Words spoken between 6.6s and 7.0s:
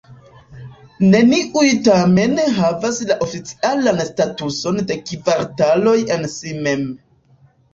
mem.